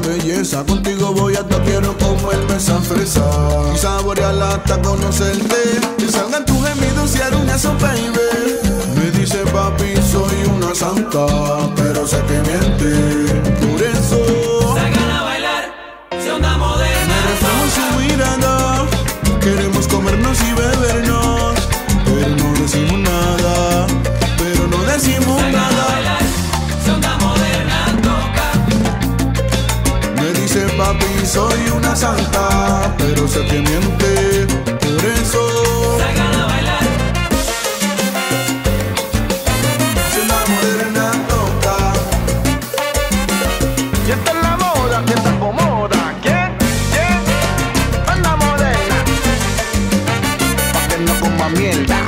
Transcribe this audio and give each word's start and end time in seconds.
belleza. 0.00 0.64
Contigo 0.64 1.12
voy 1.12 1.34
a 1.36 1.42
quiero 1.64 1.96
comerme 1.98 2.56
esa 2.56 2.78
fresa. 2.80 3.24
Y 3.74 3.78
saborearla 3.78 4.54
hasta 4.54 4.80
conocerte. 4.82 5.80
Que 5.98 6.08
salgan 6.08 6.44
tus 6.44 6.56
gemidos 6.66 7.16
y 7.16 7.22
eso, 7.50 7.74
baby. 7.80 8.10
Me 8.94 9.10
dice 9.10 9.38
papi, 9.52 9.94
soy 10.10 10.50
una 10.56 10.74
santa, 10.74 11.26
pero 11.76 12.06
sé 12.06 12.18
que 12.26 12.40
miente. 12.48 13.57
Soy 31.28 31.68
una 31.76 31.94
santa, 31.94 32.94
pero 32.96 33.28
sé 33.28 33.44
que 33.44 33.60
miente. 33.60 34.46
Por 34.80 35.04
eso. 35.04 35.98
Salgan 35.98 36.34
a 36.34 36.46
bailar. 36.46 36.84
Si 40.10 40.20
una 40.20 40.40
moderna 40.52 41.12
toca. 41.28 41.76
Y 44.06 44.10
esta 44.10 44.30
es 44.30 44.42
la 44.42 44.56
moda 44.56 45.04
que 45.04 45.14
te 45.14 45.28
acomoda. 45.28 46.14
¿Quién? 46.22 46.56
¿Quién? 46.92 47.20
Es 48.12 48.18
la 48.22 48.36
moderna. 48.36 48.98
Pa' 50.72 50.88
que 50.88 50.98
no 51.04 51.20
coma 51.20 51.48
mierda. 51.50 52.07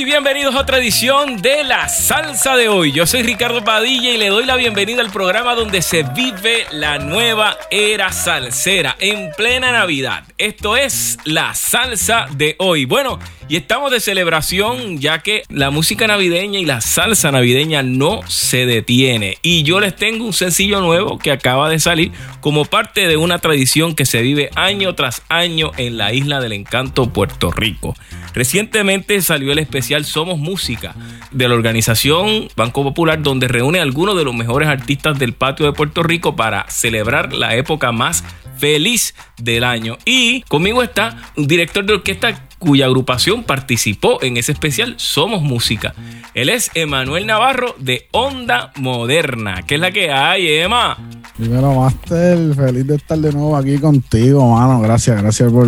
Y 0.00 0.04
bienvenidos 0.06 0.54
a 0.54 0.60
otra 0.60 0.78
edición 0.78 1.42
de 1.42 1.62
La 1.62 1.86
Salsa 1.86 2.56
de 2.56 2.70
hoy. 2.70 2.90
Yo 2.90 3.06
soy 3.06 3.22
Ricardo 3.22 3.62
Padilla 3.62 4.08
y 4.08 4.16
le 4.16 4.28
doy 4.28 4.46
la 4.46 4.56
bienvenida 4.56 5.02
al 5.02 5.10
programa 5.10 5.54
donde 5.54 5.82
se 5.82 6.04
vive 6.04 6.66
la 6.70 6.98
nueva 6.98 7.58
era 7.70 8.10
salsera 8.10 8.96
en 8.98 9.30
plena 9.36 9.72
Navidad. 9.72 10.24
Esto 10.38 10.74
es 10.74 11.18
La 11.24 11.54
Salsa 11.54 12.28
de 12.32 12.56
hoy. 12.60 12.86
Bueno, 12.86 13.18
y 13.50 13.56
estamos 13.56 13.90
de 13.90 13.98
celebración 13.98 15.00
ya 15.00 15.18
que 15.18 15.42
la 15.48 15.72
música 15.72 16.06
navideña 16.06 16.60
y 16.60 16.64
la 16.64 16.80
salsa 16.80 17.32
navideña 17.32 17.82
no 17.82 18.20
se 18.28 18.64
detiene. 18.64 19.38
Y 19.42 19.64
yo 19.64 19.80
les 19.80 19.96
tengo 19.96 20.24
un 20.24 20.32
sencillo 20.32 20.80
nuevo 20.80 21.18
que 21.18 21.32
acaba 21.32 21.68
de 21.68 21.80
salir 21.80 22.12
como 22.40 22.64
parte 22.64 23.08
de 23.08 23.16
una 23.16 23.40
tradición 23.40 23.96
que 23.96 24.06
se 24.06 24.22
vive 24.22 24.50
año 24.54 24.94
tras 24.94 25.22
año 25.28 25.72
en 25.78 25.98
la 25.98 26.12
isla 26.12 26.40
del 26.40 26.52
encanto 26.52 27.12
Puerto 27.12 27.50
Rico. 27.50 27.96
Recientemente 28.34 29.20
salió 29.20 29.50
el 29.50 29.58
especial 29.58 30.04
Somos 30.04 30.38
Música 30.38 30.94
de 31.32 31.48
la 31.48 31.56
organización 31.56 32.48
Banco 32.54 32.84
Popular 32.84 33.20
donde 33.20 33.48
reúne 33.48 33.80
a 33.80 33.82
algunos 33.82 34.16
de 34.16 34.22
los 34.22 34.34
mejores 34.36 34.68
artistas 34.68 35.18
del 35.18 35.32
patio 35.32 35.66
de 35.66 35.72
Puerto 35.72 36.04
Rico 36.04 36.36
para 36.36 36.70
celebrar 36.70 37.32
la 37.32 37.56
época 37.56 37.90
más 37.90 38.22
feliz 38.58 39.16
del 39.38 39.64
año. 39.64 39.98
Y 40.04 40.42
conmigo 40.42 40.84
está 40.84 41.32
un 41.36 41.48
director 41.48 41.84
de 41.84 41.94
orquesta 41.94 42.46
cuya 42.60 42.86
agrupación 42.86 43.42
participó 43.42 44.22
en 44.22 44.36
ese 44.36 44.52
especial 44.52 44.94
Somos 44.98 45.42
Música. 45.42 45.94
Él 46.34 46.48
es 46.48 46.70
Emanuel 46.74 47.26
Navarro 47.26 47.74
de 47.78 48.06
Onda 48.12 48.70
Moderna. 48.76 49.62
¿Qué 49.66 49.74
es 49.74 49.80
la 49.80 49.90
que 49.90 50.12
hay, 50.12 50.46
Emma? 50.46 50.96
Primero, 51.36 51.74
Master, 51.74 52.54
feliz 52.54 52.86
de 52.86 52.96
estar 52.96 53.18
de 53.18 53.32
nuevo 53.32 53.56
aquí 53.56 53.78
contigo, 53.78 54.54
mano. 54.54 54.80
Gracias, 54.80 55.20
gracias 55.20 55.50
por, 55.50 55.66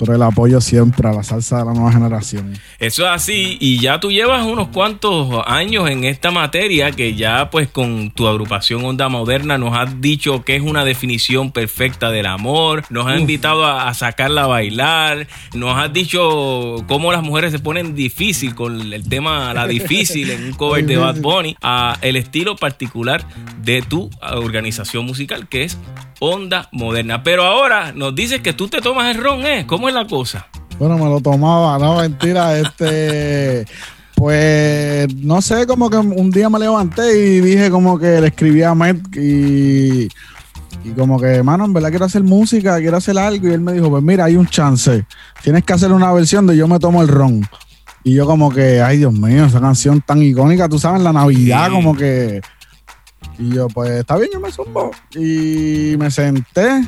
por 0.00 0.14
el 0.14 0.22
apoyo 0.22 0.62
siempre 0.62 1.06
a 1.06 1.12
la 1.12 1.22
salsa 1.22 1.58
de 1.58 1.66
la 1.66 1.74
nueva 1.74 1.92
generación. 1.92 2.58
Eso 2.78 3.04
es 3.04 3.10
así, 3.10 3.58
y 3.60 3.80
ya 3.80 4.00
tú 4.00 4.10
llevas 4.10 4.46
unos 4.46 4.68
cuantos 4.68 5.42
años 5.46 5.90
en 5.90 6.04
esta 6.04 6.30
materia 6.30 6.90
que 6.90 7.14
ya 7.14 7.50
pues 7.50 7.68
con 7.68 8.10
tu 8.10 8.26
agrupación 8.26 8.82
Onda 8.82 9.10
Moderna 9.10 9.58
nos 9.58 9.76
has 9.76 10.00
dicho 10.00 10.42
que 10.42 10.56
es 10.56 10.62
una 10.62 10.86
definición 10.86 11.52
perfecta 11.52 12.10
del 12.10 12.24
amor, 12.24 12.84
nos 12.88 13.06
has 13.08 13.20
invitado 13.20 13.66
a, 13.66 13.90
a 13.90 13.94
sacarla 13.94 14.44
a 14.44 14.46
bailar, 14.46 15.26
nos 15.52 15.76
has 15.76 15.92
dicho 15.92 16.76
cómo 16.88 17.12
las 17.12 17.22
mujeres 17.22 17.52
se 17.52 17.58
ponen 17.58 17.94
difícil 17.94 18.54
con 18.54 18.94
el 18.94 19.06
tema 19.06 19.52
La 19.52 19.66
Difícil 19.66 20.30
en 20.30 20.44
un 20.44 20.52
cover 20.54 20.86
de 20.86 20.96
Bad 20.96 21.20
Bunny, 21.20 21.56
a 21.60 21.98
el 22.00 22.16
estilo 22.16 22.56
particular 22.56 23.22
de 23.62 23.82
tu 23.82 24.08
organización 24.22 25.04
musical 25.04 25.46
que 25.46 25.64
es 25.64 25.76
Onda 26.20 26.68
Moderna. 26.70 27.22
Pero 27.22 27.44
ahora 27.44 27.92
nos 27.92 28.14
dices 28.14 28.40
que 28.40 28.52
tú 28.52 28.68
te 28.68 28.80
tomas 28.80 29.14
el 29.14 29.22
ron, 29.22 29.44
¿eh? 29.46 29.64
¿Cómo 29.66 29.89
la 29.92 30.06
cosa? 30.06 30.46
Bueno, 30.78 30.96
me 30.98 31.04
lo 31.04 31.20
tomaba, 31.20 31.78
no, 31.78 31.96
mentira, 31.98 32.58
este... 32.58 33.66
Pues 34.14 35.14
no 35.16 35.40
sé, 35.40 35.66
como 35.66 35.88
que 35.88 35.96
un 35.96 36.30
día 36.30 36.50
me 36.50 36.58
levanté 36.58 37.18
y 37.18 37.40
dije 37.40 37.70
como 37.70 37.98
que 37.98 38.20
le 38.20 38.26
escribí 38.26 38.62
a 38.62 38.74
Met 38.74 39.00
y, 39.16 40.08
y 40.84 40.90
como 40.94 41.18
que, 41.18 41.42
mano, 41.42 41.64
en 41.64 41.72
verdad 41.72 41.88
quiero 41.88 42.04
hacer 42.04 42.22
música, 42.22 42.76
quiero 42.80 42.98
hacer 42.98 43.16
algo. 43.16 43.48
Y 43.48 43.52
él 43.52 43.62
me 43.62 43.72
dijo, 43.72 43.88
pues 43.88 44.02
mira, 44.02 44.26
hay 44.26 44.36
un 44.36 44.46
chance. 44.46 45.06
Tienes 45.42 45.64
que 45.64 45.72
hacer 45.72 45.90
una 45.90 46.12
versión 46.12 46.46
de 46.46 46.54
Yo 46.54 46.68
me 46.68 46.78
tomo 46.78 47.00
el 47.00 47.08
ron. 47.08 47.48
Y 48.04 48.12
yo 48.12 48.26
como 48.26 48.52
que, 48.52 48.82
ay 48.82 48.98
Dios 48.98 49.14
mío, 49.14 49.46
esa 49.46 49.58
canción 49.58 50.02
tan 50.02 50.20
icónica, 50.22 50.68
tú 50.68 50.78
sabes, 50.78 51.00
la 51.00 51.14
Navidad, 51.14 51.68
Sí. 51.68 51.72
como 51.72 51.96
que... 51.96 52.42
Y 53.38 53.54
yo, 53.54 53.68
pues 53.68 53.90
está 53.90 54.18
bien, 54.18 54.28
yo 54.34 54.40
me 54.40 54.52
zumbo. 54.52 54.90
Y 55.14 55.94
me 55.98 56.10
senté 56.10 56.82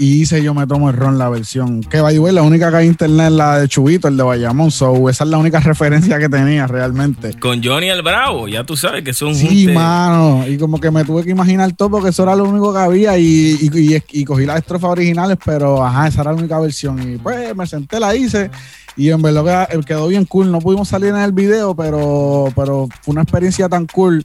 y 0.00 0.22
hice 0.22 0.42
Yo 0.42 0.54
me 0.54 0.66
tomo 0.66 0.90
el 0.90 0.96
ron 0.96 1.18
la 1.18 1.28
versión. 1.28 1.82
Que 1.82 2.00
by 2.00 2.16
la 2.32 2.42
única 2.42 2.70
que 2.70 2.76
hay 2.78 2.86
en 2.86 2.92
internet 2.92 3.26
es 3.26 3.32
la 3.32 3.58
de 3.60 3.68
Chubito, 3.68 4.08
el 4.08 4.16
de 4.16 4.22
Bayamón. 4.22 4.70
So, 4.70 5.08
esa 5.08 5.24
es 5.24 5.30
la 5.30 5.38
única 5.38 5.60
referencia 5.60 6.18
que 6.18 6.28
tenía 6.28 6.66
realmente. 6.66 7.38
Con 7.38 7.62
Johnny 7.62 7.90
el 7.90 8.02
Bravo, 8.02 8.48
ya 8.48 8.64
tú 8.64 8.76
sabes 8.76 9.04
que 9.04 9.12
son 9.12 9.34
Sí, 9.34 9.68
mano. 9.68 10.44
Y 10.48 10.56
como 10.58 10.80
que 10.80 10.90
me 10.90 11.04
tuve 11.04 11.22
que 11.22 11.30
imaginar 11.30 11.70
todo 11.72 11.90
porque 11.90 12.08
eso 12.08 12.22
era 12.22 12.34
lo 12.34 12.44
único 12.44 12.72
que 12.72 12.78
había 12.80 13.16
y, 13.18 13.56
y, 13.60 13.94
y- 13.96 14.02
y 14.12 14.24
cogí 14.24 14.46
las 14.46 14.56
estrofas 14.58 14.90
originales, 14.90 15.36
pero 15.44 15.84
ajá, 15.84 16.08
esa 16.08 16.22
era 16.22 16.32
la 16.32 16.38
única 16.38 16.58
versión. 16.58 17.00
Y 17.14 17.18
pues 17.18 17.54
me 17.54 17.66
senté, 17.66 18.00
la 18.00 18.16
hice 18.16 18.50
y 18.96 19.10
en 19.10 19.22
verdad 19.22 19.68
que- 19.68 19.80
quedó 19.80 20.08
bien 20.08 20.24
cool. 20.24 20.50
No 20.50 20.58
pudimos 20.60 20.88
salir 20.88 21.10
en 21.10 21.16
el 21.16 21.32
video, 21.32 21.74
pero, 21.74 22.46
pero 22.56 22.88
fue 23.02 23.12
una 23.12 23.22
experiencia 23.22 23.68
tan 23.68 23.86
cool 23.86 24.24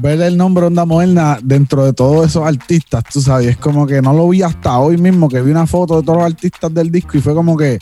ver 0.00 0.20
el 0.20 0.36
nombre 0.36 0.66
Onda 0.66 0.84
Moderna 0.84 1.38
dentro 1.42 1.84
de 1.84 1.92
todos 1.92 2.26
esos 2.26 2.46
artistas, 2.46 3.04
tú 3.12 3.20
sabes. 3.20 3.48
Es 3.48 3.56
como 3.56 3.86
que 3.86 4.02
no 4.02 4.12
lo 4.12 4.28
vi 4.28 4.42
hasta 4.42 4.78
hoy 4.78 4.96
mismo, 4.96 5.28
que 5.28 5.40
vi 5.40 5.50
una 5.50 5.66
foto 5.66 6.00
de 6.00 6.02
todos 6.02 6.18
los 6.18 6.26
artistas 6.26 6.72
del 6.72 6.90
disco 6.90 7.16
y 7.18 7.20
fue 7.20 7.34
como 7.34 7.56
que, 7.56 7.78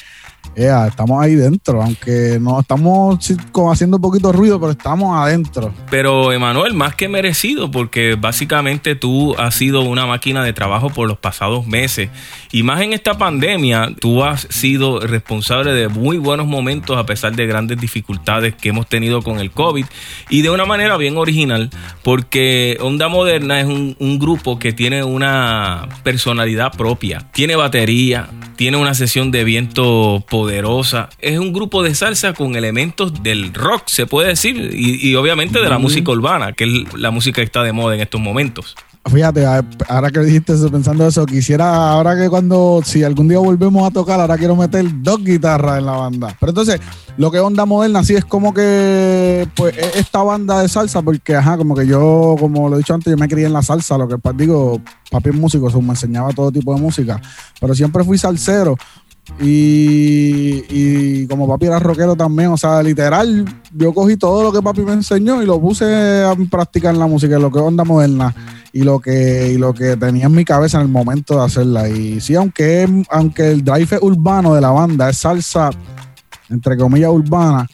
estamos 0.55 1.23
ahí 1.23 1.35
dentro, 1.35 1.83
aunque 1.83 2.39
no 2.41 2.61
estamos 2.61 3.33
como 3.53 3.73
haciendo 3.73 3.97
un 3.97 4.03
poquito 4.03 4.29
de 4.29 4.39
ruido, 4.39 4.61
pero 4.61 4.73
estamos 4.73 5.17
adentro. 5.17 5.73
Pero 5.91 6.33
Emanuel, 6.33 6.75
más 6.75 6.95
que 6.95 7.09
merecido, 7.09 7.71
porque 7.71 8.17
básicamente 8.17 8.95
tú 8.95 9.35
has 9.39 9.55
sido 9.55 9.83
una 9.83 10.07
máquina 10.07 10.45
de 10.45 10.53
trabajo 10.53 10.91
por 10.91 11.09
los 11.09 11.19
pasados 11.19 11.67
meses. 11.67 12.11
Y 12.51 12.63
más 12.63 12.81
en 12.83 12.93
esta 12.93 13.17
pandemia, 13.17 13.95
tú 13.99 14.25
has 14.25 14.43
sido 14.51 15.01
responsable 15.01 15.73
de 15.73 15.89
muy 15.89 16.19
buenos 16.19 16.47
momentos 16.47 16.97
a 16.99 17.07
pesar 17.07 17.35
de 17.35 17.47
grandes 17.47 17.79
dificultades 17.79 18.55
que 18.55 18.71
hemos 18.71 18.87
tenido 18.87 19.23
con 19.23 19.39
el 19.39 19.51
COVID. 19.51 19.87
Y 20.29 20.43
de 20.43 20.51
una 20.51 20.65
manera 20.65 20.97
bien 20.97 21.17
original, 21.17 21.71
porque 22.03 22.77
Onda 22.81 23.09
Moderna 23.09 23.61
es 23.61 23.67
un, 23.67 23.93
grupo 24.23 24.59
que 24.59 24.73
tiene 24.73 25.03
una 25.03 25.89
personalidad 26.03 26.73
propia. 26.73 27.31
Tiene 27.33 27.57
batería, 27.57 28.29
tiene 28.57 28.77
una 28.77 28.95
sesión 28.95 29.31
de 29.31 29.43
viento. 29.43 30.23
Es 31.19 31.39
un 31.39 31.53
grupo 31.53 31.83
de 31.83 31.95
salsa 31.95 32.33
con 32.33 32.55
elementos 32.57 33.23
del 33.23 33.53
rock, 33.55 33.83
se 33.87 34.07
puede 34.07 34.29
decir, 34.29 34.57
y, 34.75 35.09
y 35.09 35.15
obviamente 35.15 35.61
de 35.61 35.69
la 35.69 35.79
música 35.79 36.11
urbana, 36.13 36.53
que 36.53 36.65
es 36.65 36.95
la 36.95 37.11
música 37.11 37.37
que 37.37 37.43
está 37.47 37.63
de 37.63 37.73
moda 37.73 37.95
en 37.95 38.01
estos 38.01 38.21
momentos. 38.21 38.75
Fíjate, 39.11 39.45
ahora 39.89 40.11
que 40.13 40.21
dijiste 40.21 40.53
eso, 40.53 40.71
pensando 40.71 41.05
eso, 41.09 41.27
quisiera, 41.27 41.91
ahora 41.91 42.17
que 42.17 42.31
cuando, 42.31 42.83
si 42.85 43.03
algún 43.03 43.27
día 43.27 43.39
volvemos 43.39 43.85
a 43.85 43.91
tocar, 43.91 44.21
ahora 44.21 44.39
quiero 44.39 44.55
meter 44.55 44.85
dos 45.03 45.25
guitarras 45.25 45.81
en 45.81 45.87
la 45.87 45.93
banda. 45.93 46.37
Pero 46.39 46.51
entonces, 46.51 46.81
lo 47.17 47.29
que 47.33 47.39
es 47.39 47.43
onda 47.43 47.67
moderna, 47.67 48.05
sí 48.05 48.15
es 48.15 48.25
como 48.25 48.55
que, 48.55 49.49
pues, 49.57 49.77
es 49.77 49.97
esta 49.97 50.23
banda 50.23 50.63
de 50.63 50.69
salsa, 50.69 51.03
porque, 51.03 51.35
ajá, 51.35 51.57
como 51.57 51.75
que 51.75 51.85
yo, 51.85 52.37
como 52.39 52.69
lo 52.69 52.77
he 52.77 52.79
dicho 52.79 52.95
antes, 52.95 53.11
yo 53.11 53.17
me 53.17 53.27
crié 53.27 53.47
en 53.47 53.53
la 53.53 53.63
salsa, 53.63 53.99
lo 53.99 54.07
que 54.07 54.19
pa- 54.19 54.33
digo, 54.33 54.81
papi 55.11 55.31
es 55.31 55.35
músico, 55.35 55.69
so, 55.69 55.83
me 55.83 55.91
enseñaba 55.91 56.31
todo 56.31 56.53
tipo 56.53 56.73
de 56.73 56.81
música, 56.81 57.21
pero 57.61 57.75
siempre 57.75 58.05
fui 58.05 58.19
salsero. 58.19 58.77
Y, 59.41 61.27
como 61.29 61.49
papi 61.49 61.67
era 61.67 61.79
rockero 61.79 62.17
también, 62.17 62.51
o 62.51 62.57
sea, 62.57 62.83
literal, 62.83 63.45
yo 63.73 63.95
cogí 63.95 64.17
todo 64.17 64.43
lo 64.43 64.53
que 64.53 64.63
papi 64.63 64.83
me 64.83 64.93
enseñó 64.93 65.43
y 65.43 65.47
lo 65.47 65.61
puse 65.61 66.25
a 66.25 66.35
practicar 66.51 66.93
en 66.95 67.01
la 67.01 67.07
música, 67.07 67.39
lo 67.39 67.51
que 67.51 67.59
es 67.59 67.65
onda 67.65 67.85
moderna 67.85 68.35
y 68.73 68.83
lo 68.83 69.01
que 69.01 69.53
y 69.53 69.59
lo 69.59 69.75
que 69.75 69.97
tenía 69.97 70.27
en 70.27 70.33
mi 70.33 70.45
cabeza 70.45 70.79
en 70.79 70.85
el 70.85 70.93
momento 70.93 71.37
de 71.39 71.45
hacerla. 71.45 71.89
Y 71.89 72.21
sí, 72.21 72.35
aunque, 72.35 72.89
aunque 73.11 73.51
el 73.53 73.65
drive 73.65 73.99
urbano 74.01 74.55
de 74.55 74.61
la 74.61 74.71
banda 74.71 75.09
es 75.09 75.19
salsa, 75.19 75.71
entre 76.51 76.77
comillas, 76.77 77.11
urbana, 77.11 77.67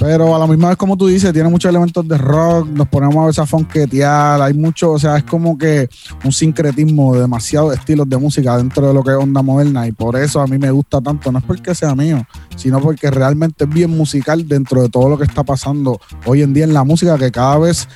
pero 0.00 0.34
a 0.34 0.38
la 0.38 0.46
misma 0.46 0.68
vez, 0.68 0.78
como 0.78 0.96
tú 0.96 1.08
dices, 1.08 1.30
tiene 1.30 1.50
muchos 1.50 1.68
elementos 1.68 2.08
de 2.08 2.16
rock, 2.16 2.68
nos 2.68 2.88
ponemos 2.88 3.16
a 3.22 3.26
veces 3.26 3.38
a 3.40 3.46
fonquetear, 3.46 4.40
hay 4.40 4.54
mucho, 4.54 4.92
o 4.92 4.98
sea, 4.98 5.18
es 5.18 5.24
como 5.24 5.58
que 5.58 5.90
un 6.24 6.32
sincretismo 6.32 7.14
de 7.14 7.20
demasiados 7.20 7.74
estilos 7.74 8.08
de 8.08 8.16
música 8.16 8.56
dentro 8.56 8.88
de 8.88 8.94
lo 8.94 9.04
que 9.04 9.10
es 9.10 9.18
onda 9.18 9.42
moderna 9.42 9.86
y 9.86 9.92
por 9.92 10.16
eso 10.16 10.40
a 10.40 10.46
mí 10.46 10.56
me 10.56 10.70
gusta 10.70 11.02
tanto, 11.02 11.30
no 11.30 11.38
es 11.38 11.44
porque 11.44 11.74
sea 11.74 11.94
mío, 11.94 12.26
sino 12.56 12.80
porque 12.80 13.10
realmente 13.10 13.64
es 13.64 13.70
bien 13.70 13.90
musical 13.90 14.48
dentro 14.48 14.80
de 14.80 14.88
todo 14.88 15.10
lo 15.10 15.18
que 15.18 15.24
está 15.24 15.44
pasando 15.44 16.00
hoy 16.24 16.40
en 16.40 16.54
día 16.54 16.64
en 16.64 16.72
la 16.72 16.82
música, 16.82 17.18
que 17.18 17.30
cada 17.30 17.58
vez, 17.58 17.86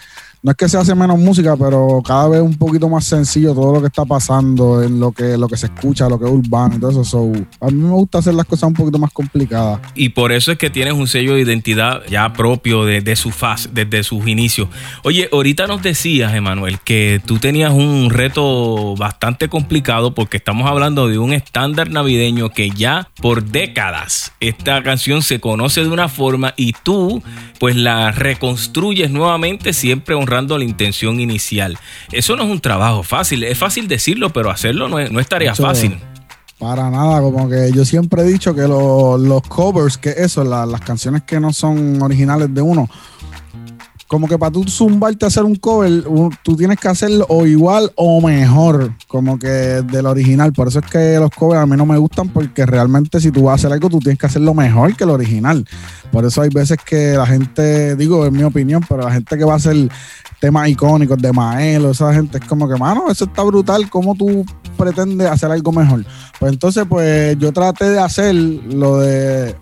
no 0.45 0.51
es 0.51 0.59
que 0.59 0.69
se 0.69 0.77
hace 0.77 0.95
menos 0.95 1.19
música, 1.19 1.57
pero 1.57 2.03
cada 2.07 2.29
vez 2.29 2.43
un 2.43 2.55
poquito 2.55 2.87
más 2.87 3.07
sencillo 3.07 3.55
todo 3.55 3.73
lo 3.73 3.81
que 3.81 3.87
está 3.87 4.05
pasando, 4.05 4.83
en 4.83 5.01
lo 5.01 5.11
que, 5.11 5.39
lo 5.39 5.49
que 5.49 5.57
se 5.57 5.67
escucha, 5.67 6.07
lo 6.07 6.19
que 6.19 6.27
es 6.27 6.31
urbano 6.31 6.77
y 6.77 6.81
todo 6.81 6.91
eso. 6.91 7.03
So, 7.03 7.33
a 7.63 7.71
mí 7.71 7.73
me 7.73 7.89
gusta 7.93 8.19
hacer 8.19 8.35
las 8.35 8.45
cosas 8.45 8.69
un 8.69 8.75
poquito 8.75 8.99
más 8.99 9.11
complicadas. 9.11 9.81
Y 9.95 10.11
por 10.11 10.33
eso 10.33 10.53
es 10.53 10.59
que 10.59 10.69
tienes 10.69 10.93
un 10.93 11.07
sello 11.07 11.33
de 11.33 11.41
identidad 11.41 12.03
ya 12.11 12.31
propio 12.35 12.85
de, 12.85 13.01
de 13.01 13.17
su 13.17 13.31
faz, 13.31 13.71
desde 13.73 14.03
sus 14.03 14.29
inicios. 14.29 14.69
Oye, 15.03 15.31
ahorita 15.33 15.67
nos 15.67 15.83
decías, 15.83 16.35
Emanuel, 16.35 16.79
que 16.81 17.23
tú 17.25 17.39
tenías 17.39 17.73
un 17.73 18.11
reto 18.11 18.97
bastante 18.97 19.49
complicado 19.49 20.15
porque 20.15 20.37
estamos 20.37 20.69
hablando 20.69 21.09
de 21.09 21.17
un 21.17 21.33
estándar 21.33 21.91
navideño 21.91 22.51
que 22.51 22.69
ya 22.69 23.09
por 23.23 23.45
décadas 23.45 24.33
esta 24.41 24.83
canción 24.83 25.23
se 25.23 25.41
conoce 25.41 25.81
de 25.81 25.89
una 25.89 26.11
forma 26.11 26.53
y 26.59 26.75
tú 26.83 27.23
pues 27.59 27.77
la 27.77 28.11
reconstruyes 28.11 29.11
nuevamente 29.11 29.73
siempre 29.73 30.15
honrando 30.15 30.34
la 30.43 30.65
intención 30.65 31.21
inicial. 31.21 31.79
Eso 32.13 32.37
no 32.37 32.43
es 32.45 32.51
un 32.51 32.61
trabajo 32.61 33.03
fácil, 33.03 33.45
es 33.45 33.57
fácil 33.59 33.89
decirlo, 33.89 34.31
pero 34.33 34.51
hacerlo 34.51 34.89
no 34.89 34.99
es, 34.99 35.11
no 35.11 35.21
es 35.21 35.29
tarea 35.29 35.53
Mucho- 35.53 35.63
fácil. 35.63 35.99
Para 36.59 36.89
nada, 36.89 37.21
como 37.21 37.49
que 37.49 37.73
yo 37.75 37.85
siempre 37.85 38.23
he 38.23 38.27
dicho 38.27 38.55
que 38.55 38.63
lo- 38.63 39.19
los 39.19 39.43
covers, 39.43 39.99
que 39.99 40.11
eso, 40.17 40.45
la- 40.45 40.65
las 40.67 40.81
canciones 40.81 41.23
que 41.23 41.39
no 41.41 41.53
son 41.53 42.01
originales 42.01 42.55
de 42.55 42.63
uno, 42.63 42.89
como 44.15 44.29
que 44.29 44.39
para 44.39 44.53
tú 44.53 44.63
zumbarte 44.69 45.25
a 45.25 45.27
hacer 45.27 45.43
un 45.43 45.57
cover, 45.57 46.05
tú 46.45 46.57
tienes 46.57 46.79
que 46.79 46.87
hacerlo 46.87 47.27
o 47.29 47.47
igual 47.47 47.91
o 47.97 48.21
mejor, 48.21 48.95
como 49.09 49.41
que 49.41 49.49
del 49.49 50.07
original. 50.07 50.53
Por 50.53 50.69
eso 50.69 50.79
es 50.79 50.87
que 50.87 51.19
los 51.19 51.31
covers 51.31 51.61
a 51.61 51.67
mí 51.67 51.77
no 51.77 51.85
me 51.85 51.99
gustan, 51.99 52.29
porque 52.29 52.65
realmente 52.65 53.19
si 53.19 53.33
tú 53.33 53.43
vas 53.43 53.53
a 53.53 53.55
hacer 53.57 53.73
algo, 53.73 53.91
tú 53.91 53.99
tienes 53.99 54.17
que 54.21 54.27
hacerlo 54.27 54.55
mejor 54.55 54.97
que 54.97 55.03
el 55.03 55.11
original. 55.11 55.67
Por 56.13 56.25
eso 56.25 56.43
hay 56.43 56.49
veces 56.51 56.79
que 56.87 57.15
la 57.15 57.27
gente, 57.27 57.97
digo, 57.97 58.25
en 58.25 58.35
mi 58.35 58.45
opinión, 58.45 58.85
pero 58.89 59.03
la 59.03 59.11
gente 59.11 59.37
que 59.37 59.43
va 59.43 59.55
a 59.55 59.57
hacer 59.57 59.75
temas 60.41 60.69
icónicos 60.69 61.19
de 61.19 61.33
Maelo, 61.33 61.91
esa 61.91 62.15
gente 62.15 62.39
es 62.39 62.45
como 62.45 62.69
que, 62.69 62.77
mano, 62.77 63.11
eso 63.11 63.25
está 63.25 63.43
brutal, 63.43 63.91
¿cómo 63.91 64.15
tú 64.15 64.47
pretendes 64.79 65.29
hacer 65.29 65.51
algo 65.51 65.73
mejor? 65.73 66.05
Pues 66.39 66.53
entonces, 66.53 66.85
pues 66.89 67.37
yo 67.41 67.53
traté 67.53 67.91
de 67.91 67.99
hacer 67.99 68.33
lo 68.33 68.99
de 69.01 69.57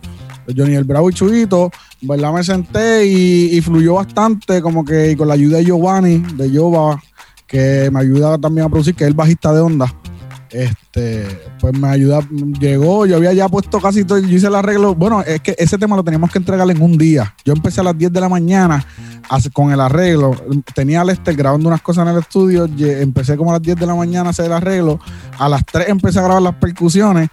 Johnny 0.57 0.75
el 0.75 0.85
Bravo 0.85 1.11
y 1.11 1.15
Chuito, 1.15 1.71
¿verdad? 2.03 2.33
Me 2.33 2.45
senté 2.45 3.07
y, 3.07 3.61
fluyó 3.61 3.95
bastante, 3.95 4.61
como 4.61 4.85
que 4.85 5.17
con 5.17 5.29
la 5.29 5.35
ayuda 5.35 5.59
de 5.59 5.65
Giovanni, 5.65 6.19
de 6.19 6.57
Jova, 6.57 7.03
que 7.47 7.91
me 7.93 8.01
ayuda 8.01 8.39
también 8.39 8.67
a 8.67 8.71
producir, 8.71 8.95
que 8.95 9.05
es 9.05 9.09
el 9.09 9.15
bajista 9.15 9.53
de 9.53 9.61
onda. 9.61 9.95
Este, 10.51 11.27
pues 11.59 11.79
me 11.79 11.89
ayuda, 11.89 12.21
llegó, 12.61 13.07
yo 13.07 13.17
había 13.17 13.33
ya 13.33 13.49
puesto 13.49 13.81
casi 13.81 14.05
todo, 14.05 14.19
yo 14.19 14.37
hice 14.37 14.49
el 14.49 14.55
arreglo. 14.55 14.95
Bueno, 14.95 15.23
es 15.23 15.41
que 15.41 15.55
ese 15.57 15.79
tema 15.79 15.97
lo 15.97 16.05
teníamos 16.05 16.31
que 16.31 16.39
entregar 16.39 16.71
en 16.71 16.83
un 16.83 16.99
día. 16.99 17.35
Yo 17.45 17.55
empecé 17.55 17.81
a 17.81 17.85
las 17.85 17.97
10 17.97 18.13
de 18.13 18.21
la 18.21 18.29
mañana 18.29 18.85
con 19.53 19.73
el 19.73 19.81
arreglo. 19.81 20.37
Tenía 20.75 21.05
Lester 21.05 21.35
grabando 21.35 21.69
unas 21.69 21.81
cosas 21.81 22.07
en 22.07 22.15
el 22.15 22.21
estudio. 22.21 22.69
Empecé 22.79 23.37
como 23.37 23.51
a 23.51 23.55
las 23.55 23.63
10 23.63 23.79
de 23.79 23.87
la 23.87 23.95
mañana 23.95 24.29
a 24.29 24.31
hacer 24.31 24.47
el 24.47 24.53
arreglo. 24.53 25.01
A 25.39 25.49
las 25.49 25.65
3 25.65 25.89
empecé 25.89 26.19
a 26.19 26.23
grabar 26.23 26.43
las 26.43 26.55
percusiones. 26.57 27.31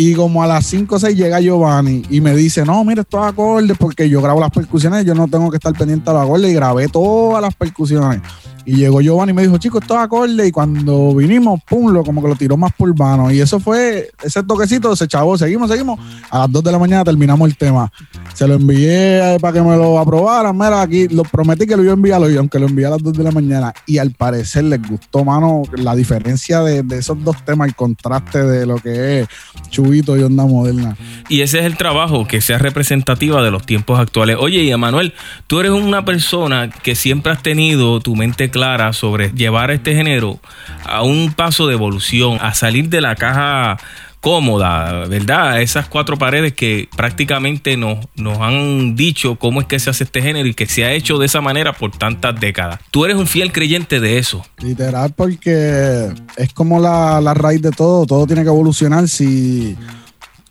Y 0.00 0.14
como 0.14 0.44
a 0.44 0.46
las 0.46 0.64
5 0.66 0.94
o 0.94 0.98
6 1.00 1.16
llega 1.16 1.40
Giovanni 1.40 2.04
y 2.08 2.20
me 2.20 2.32
dice, 2.32 2.64
no, 2.64 2.84
mira, 2.84 3.02
estos 3.02 3.20
acordes, 3.20 3.76
porque 3.76 4.08
yo 4.08 4.22
grabo 4.22 4.38
las 4.38 4.52
percusiones, 4.52 5.04
yo 5.04 5.12
no 5.12 5.26
tengo 5.26 5.50
que 5.50 5.56
estar 5.56 5.72
pendiente 5.72 6.08
a 6.08 6.12
los 6.12 6.22
acordes 6.22 6.52
y 6.52 6.54
grabé 6.54 6.86
todas 6.86 7.42
las 7.42 7.52
percusiones. 7.56 8.20
Y 8.68 8.76
llegó 8.76 9.00
Giovanni 9.00 9.30
y 9.30 9.34
me 9.34 9.40
dijo, 9.40 9.56
chicos, 9.56 9.80
estos 9.80 9.96
acordes. 9.96 10.46
Y 10.46 10.52
cuando 10.52 11.14
vinimos, 11.14 11.62
pum, 11.64 11.90
lo, 11.90 12.04
como 12.04 12.20
que 12.20 12.28
lo 12.28 12.36
tiró 12.36 12.58
más 12.58 12.70
por 12.74 12.94
mano. 12.98 13.32
Y 13.32 13.40
eso 13.40 13.58
fue, 13.58 14.10
ese 14.22 14.42
toquecito 14.42 14.94
se 14.94 15.08
chavó. 15.08 15.38
Seguimos, 15.38 15.70
seguimos. 15.70 15.98
A 16.28 16.40
las 16.40 16.52
2 16.52 16.64
de 16.64 16.72
la 16.72 16.78
mañana 16.78 17.02
terminamos 17.02 17.48
el 17.48 17.56
tema. 17.56 17.90
Se 18.34 18.46
lo 18.46 18.56
envié 18.56 19.36
eh, 19.36 19.38
para 19.40 19.54
que 19.54 19.62
me 19.62 19.74
lo 19.74 19.98
aprobaran. 19.98 20.54
Mira, 20.54 20.82
aquí 20.82 21.08
lo 21.08 21.22
prometí 21.22 21.66
que 21.66 21.78
lo 21.78 21.82
iba 21.82 21.92
a 21.92 21.94
enviar 21.94 22.20
hoy, 22.20 22.36
aunque 22.36 22.58
lo 22.58 22.66
envié 22.66 22.84
a 22.84 22.90
las 22.90 23.02
2 23.02 23.14
de 23.14 23.24
la 23.24 23.30
mañana. 23.30 23.72
Y 23.86 23.96
al 23.96 24.10
parecer 24.10 24.64
les 24.64 24.86
gustó, 24.86 25.24
mano, 25.24 25.62
la 25.72 25.96
diferencia 25.96 26.60
de, 26.60 26.82
de 26.82 26.98
esos 26.98 27.24
dos 27.24 27.42
temas, 27.46 27.68
el 27.68 27.74
contraste 27.74 28.42
de 28.42 28.66
lo 28.66 28.76
que 28.76 29.20
es 29.20 29.28
Chubito 29.70 30.14
y 30.18 30.22
Onda 30.22 30.44
Moderna. 30.44 30.94
Y 31.30 31.40
ese 31.40 31.60
es 31.60 31.64
el 31.64 31.78
trabajo, 31.78 32.28
que 32.28 32.42
sea 32.42 32.58
representativa 32.58 33.42
de 33.42 33.50
los 33.50 33.64
tiempos 33.64 33.98
actuales. 33.98 34.36
Oye, 34.38 34.62
y 34.62 34.70
Emanuel, 34.70 35.14
tú 35.46 35.58
eres 35.60 35.72
una 35.72 36.04
persona 36.04 36.68
que 36.68 36.94
siempre 36.94 37.32
has 37.32 37.42
tenido 37.42 38.00
tu 38.00 38.14
mente 38.14 38.50
clara 38.50 38.57
sobre 38.92 39.30
llevar 39.30 39.70
este 39.70 39.94
género 39.94 40.38
a 40.84 41.02
un 41.02 41.32
paso 41.32 41.66
de 41.66 41.74
evolución, 41.74 42.38
a 42.40 42.54
salir 42.54 42.88
de 42.88 43.00
la 43.00 43.14
caja 43.16 43.78
cómoda, 44.20 45.06
¿verdad? 45.06 45.62
Esas 45.62 45.86
cuatro 45.86 46.16
paredes 46.16 46.52
que 46.52 46.88
prácticamente 46.96 47.76
nos, 47.76 48.06
nos 48.16 48.38
han 48.40 48.96
dicho 48.96 49.36
cómo 49.36 49.60
es 49.60 49.66
que 49.66 49.78
se 49.78 49.90
hace 49.90 50.04
este 50.04 50.22
género 50.22 50.48
y 50.48 50.54
que 50.54 50.66
se 50.66 50.84
ha 50.84 50.92
hecho 50.92 51.18
de 51.18 51.26
esa 51.26 51.40
manera 51.40 51.72
por 51.72 51.92
tantas 51.92 52.38
décadas. 52.38 52.80
Tú 52.90 53.04
eres 53.04 53.16
un 53.16 53.26
fiel 53.26 53.52
creyente 53.52 54.00
de 54.00 54.18
eso. 54.18 54.44
Literal, 54.58 55.12
porque 55.14 56.12
es 56.36 56.52
como 56.52 56.80
la, 56.80 57.20
la 57.20 57.34
raíz 57.34 57.62
de 57.62 57.70
todo, 57.70 58.06
todo 58.06 58.26
tiene 58.26 58.42
que 58.42 58.48
evolucionar 58.48 59.08
si 59.08 59.76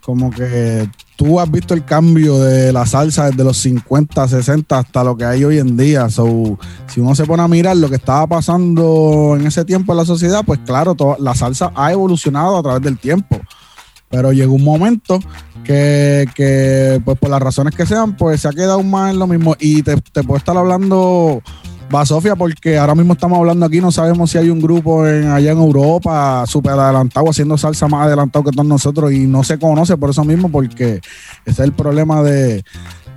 como 0.00 0.30
que 0.30 0.88
tú 1.18 1.40
has 1.40 1.50
visto 1.50 1.74
el 1.74 1.84
cambio 1.84 2.38
de 2.38 2.72
la 2.72 2.86
salsa 2.86 3.26
desde 3.28 3.42
los 3.42 3.56
50, 3.58 4.28
60 4.28 4.78
hasta 4.78 5.02
lo 5.02 5.16
que 5.16 5.24
hay 5.24 5.42
hoy 5.42 5.58
en 5.58 5.76
día. 5.76 6.08
So, 6.10 6.56
si 6.86 7.00
uno 7.00 7.12
se 7.16 7.26
pone 7.26 7.42
a 7.42 7.48
mirar 7.48 7.76
lo 7.76 7.88
que 7.88 7.96
estaba 7.96 8.24
pasando 8.28 9.34
en 9.36 9.44
ese 9.44 9.64
tiempo 9.64 9.92
en 9.92 9.96
la 9.98 10.04
sociedad, 10.04 10.42
pues 10.46 10.60
claro, 10.64 10.94
to- 10.94 11.16
la 11.18 11.34
salsa 11.34 11.72
ha 11.74 11.90
evolucionado 11.90 12.56
a 12.56 12.62
través 12.62 12.82
del 12.82 12.98
tiempo. 12.98 13.36
Pero 14.08 14.32
llegó 14.32 14.54
un 14.54 14.62
momento 14.62 15.18
que, 15.64 17.02
pues 17.04 17.18
por 17.18 17.30
las 17.30 17.42
razones 17.42 17.74
que 17.74 17.84
sean, 17.84 18.16
pues 18.16 18.40
se 18.42 18.48
ha 18.48 18.52
quedado 18.52 18.80
más 18.84 19.10
en 19.12 19.18
lo 19.18 19.26
mismo. 19.26 19.56
Y 19.58 19.82
te 19.82 19.96
puedo 20.22 20.36
estar 20.36 20.56
hablando, 20.56 21.42
va 21.94 22.04
Sofía, 22.06 22.36
porque 22.36 22.78
ahora 22.78 22.94
mismo 22.94 23.14
estamos 23.14 23.38
hablando 23.38 23.66
aquí, 23.66 23.80
no 23.80 23.90
sabemos 23.90 24.30
si 24.30 24.38
hay 24.38 24.50
un 24.50 24.60
grupo 24.60 25.06
en, 25.06 25.28
allá 25.28 25.52
en 25.52 25.58
Europa 25.58 26.44
súper 26.46 26.72
adelantado, 26.72 27.30
haciendo 27.30 27.56
salsa 27.56 27.88
más 27.88 28.06
adelantado 28.06 28.44
que 28.44 28.50
todos 28.50 28.66
nosotros, 28.66 29.12
y 29.12 29.26
no 29.26 29.42
se 29.44 29.58
conoce 29.58 29.96
por 29.96 30.10
eso 30.10 30.24
mismo, 30.24 30.50
porque 30.50 31.00
ese 31.44 31.50
es 31.50 31.58
el 31.60 31.72
problema 31.72 32.22
de, 32.22 32.64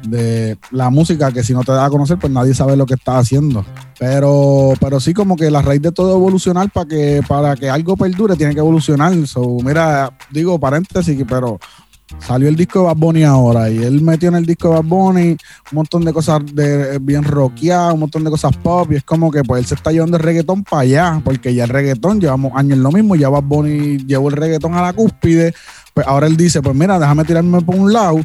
de 0.08 0.58
la 0.72 0.90
música, 0.90 1.32
que 1.32 1.44
si 1.44 1.54
no 1.54 1.64
te 1.64 1.72
da 1.72 1.86
a 1.86 1.90
conocer, 1.90 2.18
pues 2.18 2.32
nadie 2.32 2.54
sabe 2.54 2.76
lo 2.76 2.86
que 2.86 2.96
estás 2.96 3.16
haciendo. 3.16 3.66
Pero, 4.00 4.74
pero 4.80 5.00
sí, 5.00 5.14
como 5.14 5.36
que 5.36 5.52
la 5.52 5.62
raíz 5.62 5.82
de 5.82 5.92
todo 5.92 6.16
evolucionar 6.16 6.72
para 6.72 6.88
que, 6.88 7.22
para 7.28 7.56
que 7.56 7.70
algo 7.70 7.98
perdure, 7.98 8.36
tiene 8.36 8.54
que 8.54 8.60
evolucionar. 8.60 9.14
Mira, 9.64 10.12
digo 10.32 10.60
paréntesis, 10.60 11.24
pero 11.28 11.60
salió 12.20 12.48
el 12.50 12.56
disco 12.56 12.80
de 12.80 12.86
Bad 12.86 12.98
Bunny 12.98 13.24
ahora 13.24 13.70
y 13.70 13.78
él 13.78 14.02
metió 14.02 14.30
en 14.30 14.36
el 14.36 14.46
disco 14.46 14.70
de 14.70 14.76
Bad 14.76 14.84
Bunny 14.86 15.30
un 15.32 15.38
montón 15.72 16.06
de 16.06 16.14
cosas 16.14 16.42
de, 16.54 17.00
bien 17.00 17.24
rockeadas, 17.24 17.94
un 17.94 18.02
montón 18.02 18.24
de 18.24 18.30
cosas 18.30 18.56
pop 18.58 18.92
y 18.92 18.96
es 18.96 19.04
como 19.04 19.32
que 19.32 19.44
pues 19.44 19.62
él 19.62 19.66
se 19.66 19.76
está 19.76 19.92
llevando 19.92 20.18
el 20.18 20.24
reggaetón 20.24 20.64
para 20.64 20.82
allá, 20.82 21.22
porque 21.24 21.54
ya 21.54 21.64
el 21.64 21.70
reggaetón 21.70 22.20
llevamos 22.20 22.54
años 22.56 22.78
lo 22.78 22.92
mismo, 22.92 23.16
ya 23.16 23.30
Bad 23.30 23.44
Bunny 23.44 23.98
llevó 24.06 24.30
el 24.30 24.36
reggaetón 24.36 24.74
a 24.76 24.82
la 24.82 24.94
cúspide, 24.94 25.54
pues 25.94 26.08
ahora 26.08 26.28
él 26.28 26.38
dice, 26.38 26.62
pues 26.62 26.76
mira, 26.76 27.00
déjame 27.00 27.26
tirarme 27.26 27.62
por 27.62 27.76
un 27.76 27.92
lado 27.92 28.22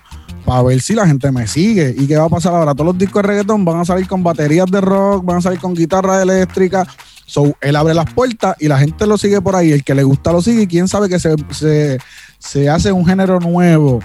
para 0.46 0.62
ver 0.62 0.80
si 0.80 0.94
la 0.94 1.06
gente 1.06 1.30
me 1.32 1.46
sigue. 1.46 1.94
¿Y 1.98 2.06
qué 2.06 2.16
va 2.16 2.26
a 2.26 2.28
pasar 2.28 2.54
ahora? 2.54 2.72
Todos 2.72 2.86
los 2.86 2.98
discos 2.98 3.22
de 3.22 3.28
reggaetón 3.28 3.64
van 3.64 3.80
a 3.80 3.84
salir 3.84 4.06
con 4.06 4.22
baterías 4.22 4.70
de 4.70 4.80
rock, 4.80 5.24
van 5.24 5.38
a 5.38 5.40
salir 5.42 5.58
con 5.58 5.74
guitarra 5.74 6.22
eléctrica. 6.22 6.86
So, 7.26 7.56
él 7.60 7.74
abre 7.74 7.92
las 7.92 8.08
puertas 8.12 8.56
y 8.60 8.68
la 8.68 8.78
gente 8.78 9.04
lo 9.04 9.18
sigue 9.18 9.40
por 9.40 9.56
ahí. 9.56 9.72
El 9.72 9.82
que 9.82 9.94
le 9.94 10.04
gusta 10.04 10.32
lo 10.32 10.40
sigue 10.40 10.62
y 10.62 10.66
quién 10.68 10.86
sabe 10.86 11.08
que 11.08 11.18
se, 11.18 11.98
se 12.46 12.68
hace 12.70 12.92
un 12.92 13.04
género 13.06 13.40
nuevo, 13.40 14.00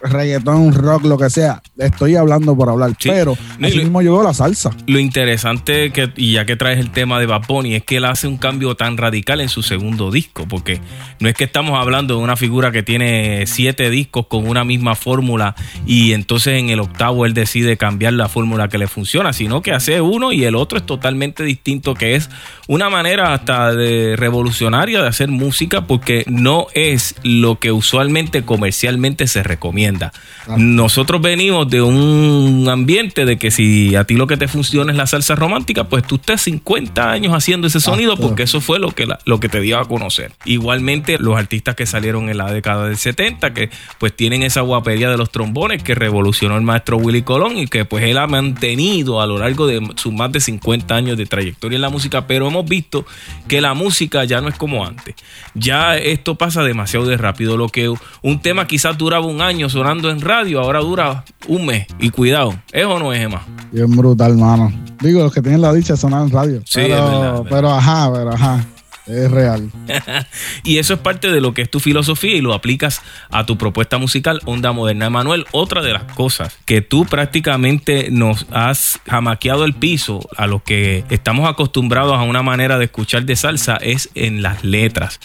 reggaetón, 0.00 0.72
rock, 0.74 1.04
lo 1.04 1.18
que 1.18 1.28
sea, 1.28 1.60
estoy 1.76 2.14
hablando 2.14 2.56
por 2.56 2.68
hablar, 2.68 2.90
Sí. 3.00 3.08
pero 3.08 3.36
No, 3.58 3.66
así 3.66 3.76
lo- 3.78 3.82
mismo 3.82 4.00
yo 4.02 4.12
veo 4.12 4.22
la 4.22 4.32
salsa. 4.34 4.70
Lo 4.86 5.00
interesante, 5.00 5.90
que, 5.90 6.12
y 6.16 6.34
ya 6.34 6.44
que 6.46 6.54
traes 6.54 6.78
el 6.78 6.90
tema 6.90 7.18
de 7.18 7.26
Bad 7.26 7.42
Bunny, 7.48 7.74
es 7.74 7.82
que 7.82 7.96
él 7.96 8.04
hace 8.04 8.28
un 8.28 8.36
cambio 8.36 8.76
tan 8.76 8.96
radical 8.96 9.40
en 9.40 9.48
su 9.48 9.62
segundo 9.62 10.12
disco, 10.12 10.46
porque 10.48 10.80
no 11.18 11.28
es 11.28 11.34
que 11.34 11.42
estamos 11.44 11.80
hablando 11.80 12.16
de 12.16 12.22
una 12.22 12.36
figura 12.36 12.70
que 12.70 12.84
tiene 12.84 13.44
siete 13.48 13.90
discos 13.90 14.26
con 14.28 14.46
una 14.48 14.62
misma 14.64 14.94
fórmula 14.94 15.56
y 15.84 16.12
entonces 16.12 16.54
en 16.60 16.70
el 16.70 16.78
octavo 16.78 17.26
él 17.26 17.34
decide 17.34 17.76
cambiar 17.76 18.12
la 18.12 18.28
fórmula 18.28 18.68
que 18.68 18.78
le 18.78 18.86
funciona, 18.86 19.32
sino 19.32 19.62
que 19.62 19.72
hace 19.72 20.00
uno 20.00 20.30
y 20.32 20.44
el 20.44 20.54
otro 20.54 20.78
es 20.78 20.86
totalmente 20.86 21.42
distinto, 21.42 21.94
que 21.94 22.14
es 22.14 22.30
una 22.68 22.88
manera 22.88 23.34
hasta 23.34 23.74
de 23.74 24.14
revolucionaria 24.16 25.02
de 25.02 25.08
hacer 25.08 25.28
música, 25.28 25.88
porque 25.88 26.24
no 26.28 26.68
es 26.74 27.16
lo 27.24 27.58
que 27.58 27.72
usualmente 27.78 28.42
comercialmente 28.44 29.26
se 29.26 29.42
recomienda. 29.42 30.12
Nosotros 30.56 31.20
venimos 31.22 31.68
de 31.70 31.82
un 31.82 32.66
ambiente 32.70 33.24
de 33.24 33.38
que 33.38 33.50
si 33.50 33.94
a 33.96 34.04
ti 34.04 34.14
lo 34.14 34.26
que 34.26 34.36
te 34.36 34.48
funciona 34.48 34.92
es 34.92 34.98
la 34.98 35.06
salsa 35.06 35.34
romántica, 35.34 35.84
pues 35.84 36.04
tú 36.06 36.16
estés 36.16 36.42
50 36.42 37.10
años 37.10 37.34
haciendo 37.34 37.66
ese 37.66 37.80
sonido 37.80 38.16
porque 38.16 38.42
eso 38.44 38.60
fue 38.60 38.78
lo 38.78 38.90
que, 38.92 39.06
la- 39.06 39.18
lo 39.24 39.40
que 39.40 39.48
te 39.48 39.60
dio 39.60 39.78
a 39.78 39.86
conocer. 39.86 40.32
Igualmente 40.44 41.18
los 41.18 41.36
artistas 41.36 41.74
que 41.74 41.86
salieron 41.86 42.28
en 42.28 42.38
la 42.38 42.50
década 42.52 42.86
del 42.88 42.96
70, 42.96 43.52
que 43.52 43.70
pues 43.98 44.14
tienen 44.14 44.42
esa 44.42 44.60
guapería 44.62 45.10
de 45.10 45.16
los 45.18 45.30
trombones 45.30 45.82
que 45.82 45.94
revolucionó 45.94 46.56
el 46.56 46.62
maestro 46.62 46.96
Willy 46.96 47.22
Colón 47.22 47.56
y 47.58 47.66
que 47.66 47.84
pues 47.84 48.04
él 48.04 48.16
ha 48.18 48.26
mantenido 48.26 49.20
a 49.20 49.26
lo 49.26 49.38
largo 49.38 49.66
de 49.66 49.86
sus 49.96 50.12
más 50.12 50.32
de 50.32 50.40
50 50.40 50.94
años 50.94 51.18
de 51.18 51.26
trayectoria 51.26 51.76
en 51.76 51.82
la 51.82 51.90
música, 51.90 52.26
pero 52.26 52.48
hemos 52.48 52.66
visto 52.66 53.04
que 53.48 53.60
la 53.60 53.74
música 53.74 54.24
ya 54.24 54.40
no 54.40 54.48
es 54.48 54.56
como 54.56 54.86
antes. 54.86 55.14
Ya 55.54 55.96
esto 55.96 56.36
pasa 56.36 56.62
demasiado 56.62 57.06
de 57.06 57.16
rápido. 57.16 57.56
Lo 57.58 57.68
que 57.68 57.92
un 58.22 58.40
tema 58.40 58.66
quizás 58.66 58.96
duraba 58.96 59.26
un 59.26 59.42
año 59.42 59.68
sonando 59.68 60.10
en 60.10 60.20
radio, 60.20 60.60
ahora 60.60 60.80
dura 60.80 61.24
un 61.46 61.66
mes. 61.66 61.86
Y 61.98 62.10
cuidado, 62.10 62.54
¿es 62.72 62.84
o 62.84 62.98
no 62.98 63.12
es, 63.12 63.20
Emma? 63.20 63.42
Bien 63.72 63.90
brutal, 63.94 64.36
mano. 64.36 64.72
Digo, 65.00 65.22
los 65.22 65.32
que 65.32 65.42
tienen 65.42 65.60
la 65.60 65.72
dicha 65.72 65.96
sonar 65.96 66.22
en 66.22 66.30
radio. 66.30 66.60
Sí, 66.64 66.80
pero, 66.80 66.84
es 66.84 66.90
verdad, 66.90 67.14
es 67.16 67.20
verdad. 67.20 67.50
pero 67.50 67.70
ajá, 67.70 68.12
pero 68.12 68.30
ajá. 68.32 68.66
Es 69.08 69.30
real. 69.30 69.70
y 70.64 70.76
eso 70.76 70.94
es 70.94 71.00
parte 71.00 71.32
de 71.32 71.40
lo 71.40 71.54
que 71.54 71.62
es 71.62 71.70
tu 71.70 71.80
filosofía 71.80 72.34
y 72.34 72.42
lo 72.42 72.52
aplicas 72.52 73.00
a 73.30 73.46
tu 73.46 73.56
propuesta 73.56 73.96
musical 73.96 74.42
Onda 74.44 74.72
Moderna. 74.72 75.08
Manuel, 75.08 75.46
otra 75.50 75.80
de 75.80 75.94
las 75.94 76.04
cosas 76.12 76.58
que 76.66 76.82
tú 76.82 77.06
prácticamente 77.06 78.08
nos 78.10 78.46
has 78.50 79.00
jamaqueado 79.08 79.64
el 79.64 79.72
piso 79.72 80.20
a 80.36 80.46
los 80.46 80.62
que 80.62 81.04
estamos 81.08 81.48
acostumbrados 81.48 82.18
a 82.18 82.22
una 82.22 82.42
manera 82.42 82.78
de 82.78 82.84
escuchar 82.84 83.24
de 83.24 83.36
salsa 83.36 83.76
es 83.76 84.10
en 84.14 84.42
las 84.42 84.62
letras. 84.62 85.20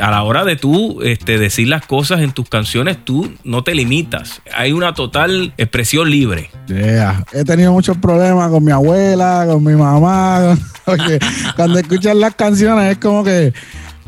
A 0.00 0.10
la 0.10 0.22
hora 0.22 0.44
de 0.44 0.56
tú 0.56 1.02
este, 1.02 1.38
decir 1.38 1.68
las 1.68 1.86
cosas 1.86 2.20
en 2.20 2.32
tus 2.32 2.48
canciones, 2.48 3.04
tú 3.04 3.32
no 3.44 3.64
te 3.64 3.74
limitas. 3.74 4.40
Hay 4.54 4.72
una 4.72 4.94
total 4.94 5.52
expresión 5.56 6.10
libre. 6.10 6.50
Yeah. 6.68 7.24
He 7.32 7.44
tenido 7.44 7.72
muchos 7.72 7.96
problemas 7.98 8.50
con 8.50 8.64
mi 8.64 8.72
abuela, 8.72 9.44
con 9.48 9.62
mi 9.64 9.74
mamá. 9.74 10.56
Porque 10.84 11.18
cuando 11.54 11.78
escuchas 11.78 12.16
las 12.16 12.34
canciones 12.34 12.92
es 12.92 12.98
como 12.98 13.24
que 13.24 13.52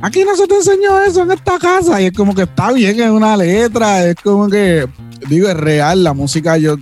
aquí 0.00 0.24
no 0.24 0.36
se 0.36 0.46
te 0.46 0.56
enseñó 0.56 1.00
eso 1.00 1.22
en 1.22 1.32
esta 1.32 1.58
casa. 1.58 2.00
Y 2.00 2.06
es 2.06 2.12
como 2.12 2.34
que 2.34 2.42
está 2.42 2.72
bien 2.72 3.00
en 3.00 3.12
una 3.12 3.36
letra. 3.36 4.04
Es 4.04 4.16
como 4.16 4.48
que, 4.48 4.86
digo, 5.28 5.48
es 5.48 5.56
real. 5.56 6.04
La 6.04 6.12
música, 6.12 6.58
yo. 6.58 6.76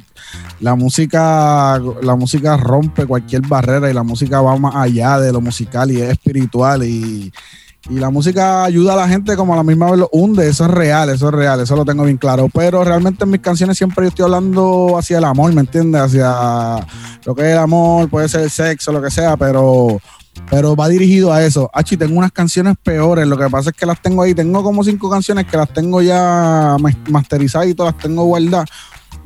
La 0.58 0.74
música, 0.74 1.78
la 2.02 2.16
música 2.16 2.56
rompe 2.56 3.04
cualquier 3.04 3.42
barrera 3.42 3.90
y 3.90 3.92
la 3.94 4.02
música 4.02 4.40
va 4.40 4.56
más 4.56 4.74
allá 4.74 5.20
de 5.20 5.30
lo 5.30 5.42
musical 5.42 5.90
y 5.90 6.00
es 6.00 6.10
espiritual 6.10 6.82
y, 6.82 7.30
y 7.88 7.98
la 8.00 8.10
música 8.10 8.64
ayuda 8.64 8.94
a 8.94 8.96
la 8.96 9.08
gente 9.08 9.36
como 9.36 9.54
a 9.54 9.56
la 9.56 9.62
misma 9.62 9.90
vez 9.90 10.00
lo 10.00 10.08
hunde, 10.10 10.48
eso 10.48 10.64
es 10.64 10.70
real, 10.72 11.08
eso 11.08 11.28
es 11.28 11.34
real, 11.34 11.60
eso 11.60 11.76
lo 11.76 11.84
tengo 11.84 12.04
bien 12.04 12.16
claro. 12.16 12.48
Pero 12.52 12.82
realmente 12.82 13.24
en 13.24 13.30
mis 13.30 13.40
canciones 13.40 13.76
siempre 13.76 14.04
yo 14.04 14.08
estoy 14.08 14.24
hablando 14.24 14.98
hacia 14.98 15.18
el 15.18 15.24
amor, 15.24 15.52
¿me 15.52 15.60
entiendes? 15.60 16.02
Hacia 16.02 16.84
lo 17.24 17.34
que 17.34 17.42
es 17.42 17.48
el 17.52 17.58
amor, 17.58 18.08
puede 18.08 18.28
ser 18.28 18.40
el 18.40 18.50
sexo, 18.50 18.90
lo 18.90 19.00
que 19.00 19.10
sea, 19.10 19.36
pero, 19.36 20.00
pero 20.50 20.74
va 20.74 20.88
dirigido 20.88 21.32
a 21.32 21.44
eso. 21.44 21.70
Achi, 21.72 21.96
tengo 21.96 22.18
unas 22.18 22.32
canciones 22.32 22.74
peores, 22.82 23.26
lo 23.28 23.38
que 23.38 23.48
pasa 23.48 23.70
es 23.70 23.76
que 23.76 23.86
las 23.86 24.02
tengo 24.02 24.22
ahí, 24.22 24.34
tengo 24.34 24.64
como 24.64 24.82
cinco 24.82 25.08
canciones 25.08 25.46
que 25.46 25.56
las 25.56 25.72
tengo 25.72 26.02
ya 26.02 26.76
mas- 26.80 26.96
masterizadas 27.08 27.68
y 27.68 27.74
todas 27.74 27.94
las 27.94 28.02
tengo 28.02 28.24
guardadas. 28.24 28.68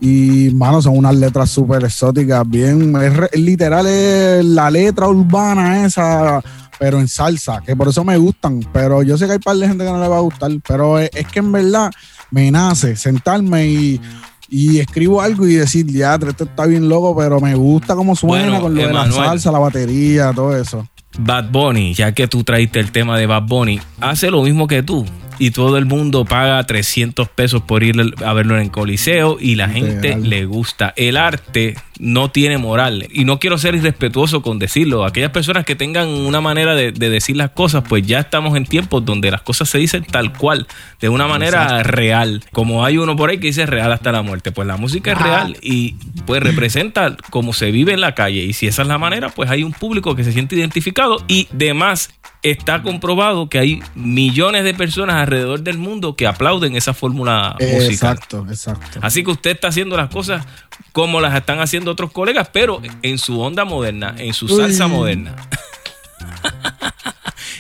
Y, 0.03 0.51
mano, 0.55 0.81
son 0.81 0.97
unas 0.97 1.15
letras 1.15 1.51
súper 1.51 1.85
exóticas, 1.85 2.49
bien, 2.49 2.95
es, 2.97 3.39
literal 3.39 3.87
es 3.87 4.45
la 4.45 4.71
letra 4.71 5.09
urbana 5.09 5.85
esa, 5.85 6.43
pero 6.81 6.99
en 6.99 7.09
salsa, 7.09 7.61
que 7.61 7.77
por 7.77 7.89
eso 7.89 8.03
me 8.05 8.17
gustan. 8.17 8.67
Pero 8.73 9.03
yo 9.03 9.19
sé 9.19 9.27
que 9.27 9.33
hay 9.33 9.39
par 9.39 9.55
de 9.55 9.69
gente 9.69 9.85
que 9.85 9.91
no 9.91 10.01
le 10.01 10.09
va 10.09 10.17
a 10.17 10.21
gustar, 10.21 10.51
pero 10.67 10.99
es, 10.99 11.11
es 11.13 11.27
que 11.27 11.41
en 11.41 11.53
verdad 11.53 11.91
me 12.31 12.51
nace 12.51 12.97
sentarme 12.97 13.67
y, 13.67 14.01
y 14.49 14.79
escribo 14.79 15.21
algo 15.21 15.47
y 15.47 15.57
decir, 15.57 15.87
ya, 15.87 16.15
esto 16.15 16.45
está 16.45 16.65
bien 16.65 16.89
loco, 16.89 17.15
pero 17.15 17.39
me 17.39 17.55
gusta 17.55 17.95
cómo 17.95 18.17
suena 18.17 18.47
Bueno, 18.47 18.61
con 18.63 18.75
lo 18.75 18.87
de 18.87 18.93
la 18.95 19.13
salsa, 19.13 19.53
la 19.53 19.59
batería, 19.59 20.33
todo 20.35 20.57
eso. 20.57 20.89
Bad 21.19 21.51
Bunny, 21.51 21.93
ya 21.93 22.13
que 22.13 22.27
tú 22.29 22.45
traiste 22.45 22.81
el 22.81 22.93
tema 22.93 23.19
de 23.19 23.27
Bad 23.27 23.43
Bunny, 23.43 23.79
hace 24.01 24.31
lo 24.31 24.43
mismo 24.43 24.67
que 24.67 24.83
tú. 24.83 25.05
Y 25.39 25.51
todo 25.51 25.77
el 25.77 25.85
mundo 25.85 26.25
paga 26.25 26.65
300 26.65 27.29
pesos 27.29 27.63
por 27.63 27.83
ir 27.83 27.97
a 28.25 28.33
verlo 28.33 28.57
en 28.57 28.63
el 28.63 28.71
Coliseo 28.71 29.39
y 29.39 29.55
la 29.55 29.69
gente 29.69 30.17
le 30.17 30.47
gusta. 30.47 30.95
El 30.97 31.17
arte 31.17 31.77
no 32.01 32.31
tiene 32.31 32.59
moral. 32.59 33.07
Y 33.13 33.25
no 33.25 33.39
quiero 33.39 33.59
ser 33.59 33.75
irrespetuoso 33.75 34.43
con 34.43 34.59
decirlo. 34.59 35.05
Aquellas 35.05 35.31
personas 35.31 35.65
que 35.65 35.77
tengan 35.77 36.09
una 36.09 36.41
manera 36.41 36.75
de, 36.75 36.93
de 36.93 37.11
decir 37.11 37.37
las 37.37 37.51
cosas, 37.51 37.85
pues 37.89 38.07
ya 38.07 38.21
estamos 38.21 38.57
en 38.57 38.65
tiempos 38.65 39.05
donde 39.05 39.31
las 39.31 39.43
cosas 39.43 39.69
se 39.69 39.79
dicen 39.79 40.05
tal 40.05 40.33
cual, 40.33 40.67
de 41.01 41.09
una 41.09 41.27
manera 41.27 41.83
real. 41.83 42.43
Como 42.53 42.85
hay 42.85 42.99
uno 42.99 43.17
por 43.17 43.31
ahí 43.31 43.39
que 43.39 43.49
dice 43.49 43.67
real 43.67 43.93
hasta 43.93 44.13
la 44.13 44.23
muerte. 44.23 44.51
Pues 44.51 44.67
la 44.67 44.77
música 44.77 45.13
es 45.13 45.19
real 45.19 45.57
y 45.61 45.95
pues 46.27 46.43
representa 46.43 47.17
cómo 47.31 47.53
se 47.53 47.71
vive 47.71 47.93
en 47.93 48.01
la 48.01 48.15
calle. 48.15 48.43
Y 48.43 48.55
si 48.55 48.67
esa 48.67 48.83
es 48.83 48.89
la 48.89 48.99
manera, 48.99 49.29
pues 49.29 49.51
hay 49.51 49.63
un 49.63 49.73
público 49.73 50.17
que 50.17 50.25
se 50.25 50.33
siente 50.33 50.57
identificado 50.57 51.23
y 51.29 51.49
demás. 51.53 52.11
Está 52.43 52.83
comprobado 52.83 53.51
que 53.51 53.59
hay 53.59 53.83
millones 53.95 54.65
de 54.65 54.73
personas 54.73 55.17
alrededor 55.17 55.61
del 55.61 55.77
mundo 55.77 56.17
que 56.17 56.27
aplauden 56.27 56.75
esa 56.75 56.95
fórmula 56.95 57.55
musical. 57.61 58.17
Exacto, 58.17 58.47
exacto. 58.49 58.99
Así 59.03 59.23
que 59.23 59.31
usted 59.31 59.51
está 59.51 59.69
haciendo 59.69 59.95
las 59.99 60.09
cosas 60.09 60.47
como 60.93 61.21
las 61.21 61.35
están 61.35 61.61
haciendo 61.61 61.91
otros 61.91 62.13
colegas, 62.13 62.49
pero 62.53 62.81
en 63.03 63.19
su 63.19 63.41
onda 63.41 63.65
moderna, 63.65 64.15
en 64.19 64.35
su 64.35 64.49
salsa 64.49 64.87
Uy. 64.87 64.93
moderna. 64.93 65.37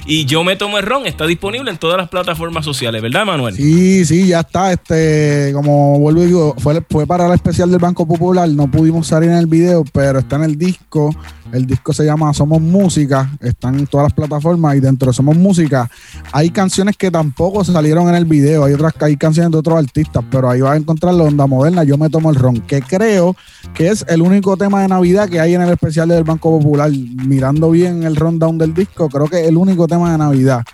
y 0.07 0.25
Yo 0.25 0.45
Me 0.45 0.57
Tomo 0.57 0.79
el 0.79 0.87
Ron 0.87 1.07
está 1.07 1.27
disponible 1.27 1.71
en 1.71 1.79
todas 1.79 1.97
las 1.97 2.09
plataformas 2.09 2.65
sociales, 2.65 3.03
¿verdad, 3.03 3.27
Manuel? 3.27 3.55
Sí, 3.55 4.05
sí, 4.05 4.29
ya 4.29 4.41
está. 4.41 4.73
Este, 4.73 5.51
como 5.55 5.99
vuelvo 5.99 6.23
y 6.23 6.27
digo, 6.27 6.55
fue, 6.59 6.83
fue 6.89 7.07
para 7.07 7.27
el 7.27 7.33
especial 7.33 7.71
del 7.71 7.81
Banco 7.81 8.07
Popular. 8.07 8.49
No 8.49 8.71
pudimos 8.71 9.07
salir 9.07 9.31
en 9.31 9.37
el 9.37 9.47
video, 9.47 9.85
pero 9.93 10.21
está 10.21 10.37
en 10.37 10.45
el 10.45 10.59
disco. 10.59 11.15
El 11.53 11.67
disco 11.67 11.93
se 11.93 12.05
llama 12.05 12.33
Somos 12.33 12.61
Música. 12.61 13.31
Están 13.41 13.79
en 13.79 13.87
todas 13.87 14.05
las 14.05 14.13
plataformas 14.13 14.77
y 14.77 14.81
dentro 14.81 15.09
de 15.09 15.13
Somos 15.13 15.37
Música 15.37 15.91
hay 16.33 16.51
canciones 16.51 16.97
que 16.97 17.11
tampoco 17.11 17.65
salieron 17.65 18.09
en 18.09 18.15
el 18.15 18.25
video. 18.25 18.65
Hay 18.65 18.75
otras 18.75 18.95
hay 19.01 19.17
canciones 19.17 19.51
de 19.51 19.59
otros 19.59 19.79
artistas, 19.79 20.25
pero 20.31 20.49
ahí 20.49 20.61
vas 20.61 20.73
a 20.73 20.77
encontrar 20.77 21.15
la 21.15 21.25
onda 21.25 21.47
moderna. 21.47 21.85
Yo 21.85 21.99
me 21.99 22.09
tomo 22.09 22.31
el 22.31 22.37
ron, 22.37 22.61
que 22.61 22.83
creo 22.83 23.37
que 23.75 23.89
es 23.89 24.05
el 24.09 24.23
único 24.23 24.57
tema 24.57 24.83
de 24.83 24.89
Navidad 24.89 25.29
que 25.29 25.41
hay 25.41 25.55
en 25.55 25.63
el 25.63 25.71
especial 25.71 26.09
del 26.09 26.25
Banco 26.25 26.59
Popular. 26.59 26.91
Mirando 26.91 27.71
bien 27.71 28.05
el 28.05 28.17
rundown 28.17 28.59
del 28.59 28.75
disco, 28.75 29.09
creo 29.09 29.27
que 29.27 29.47
el 29.47 29.57
único 29.57 29.89
tema 29.89 30.00
de 30.09 30.19
Navidad 30.19 30.65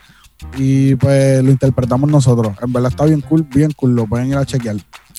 y 0.57 0.95
pues 0.97 1.43
lo 1.43 1.51
interpretamos 1.51 2.11
nosotros. 2.11 2.57
En 2.63 2.73
verdad 2.73 2.91
está 2.91 3.05
bien 3.05 3.21
cool, 3.23 3.43
bien 3.43 3.73
cool, 3.73 3.95
lo 3.95 4.07
pueden 4.07 4.29
ir 4.29 4.37
a 4.37 4.45
chequear. 4.45 4.77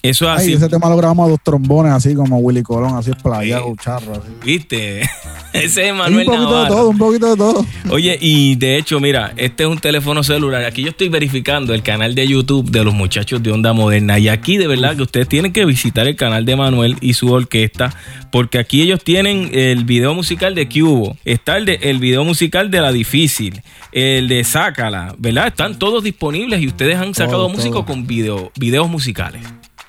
Eso 0.10 0.26
es 0.26 0.32
Ay, 0.32 0.38
así. 0.38 0.54
ese 0.54 0.70
tema 0.70 0.90
lo 0.90 0.98
grabamos 0.98 1.28
a 1.28 1.30
dos 1.32 1.40
trombones, 1.44 1.92
así 1.94 2.14
como 2.16 2.38
Willy 2.40 2.64
Colón, 2.64 2.96
así 2.96 3.12
es 3.12 3.16
playa, 3.18 3.60
Sí. 3.60 3.74
charro, 3.84 4.14
así. 4.14 4.30
¿Viste? 4.46 5.02
Ese 5.54 5.86
es 5.88 5.92
un 5.92 5.98
Manuel 5.98 6.26
poquito 6.26 6.62
de 6.64 6.68
todo, 6.68 6.90
un 6.90 6.98
poquito 6.98 7.30
de 7.32 7.38
todo. 7.38 7.66
Oye, 7.90 8.18
y 8.22 8.56
de 8.58 8.78
hecho, 8.78 9.00
mira, 9.00 9.34
este 9.38 9.64
es 9.64 9.70
un 9.70 9.80
teléfono 9.80 10.22
celular. 10.22 10.64
Aquí 10.66 10.84
yo 10.84 10.90
estoy 10.90 11.10
verificando 11.10 11.74
el 11.74 11.82
canal 11.82 12.14
de 12.14 12.28
YouTube 12.28 12.70
de 12.70 12.84
los 12.84 12.94
muchachos 12.94 13.42
de 13.42 13.52
Onda 13.52 13.74
Moderna. 13.74 14.20
Y 14.20 14.28
aquí 14.28 14.58
de 14.58 14.68
verdad 14.68 14.96
que 14.96 15.02
ustedes 15.04 15.28
tienen 15.28 15.54
que 15.54 15.66
visitar 15.66 16.06
el 16.08 16.16
canal 16.16 16.46
de 16.46 16.56
Manuel 16.56 16.98
y 17.02 17.14
su 17.14 17.32
orquesta, 17.32 17.96
porque 18.32 18.60
aquí 18.60 18.82
ellos 18.84 19.04
tienen 19.04 19.50
el 19.54 19.84
video 19.86 20.14
musical 20.14 20.54
de 20.54 20.68
Cubo, 20.70 21.18
está 21.26 21.58
el, 21.58 21.66
de, 21.66 21.80
el 21.82 21.98
video 22.00 22.24
musical 22.24 22.70
de 22.70 22.82
La 22.82 22.92
Difícil, 22.92 23.62
el 23.94 24.28
de 24.28 24.44
Sácala, 24.44 25.16
¿verdad? 25.18 25.48
Están 25.48 25.80
todos 25.80 26.04
disponibles 26.04 26.62
y 26.62 26.68
ustedes 26.68 26.98
han 26.98 27.16
sacado 27.16 27.48
Todo, 27.48 27.50
música 27.50 27.72
todo. 27.72 27.86
con 27.86 28.06
video, 28.06 28.52
videos 28.60 28.88
musicales. 28.90 29.42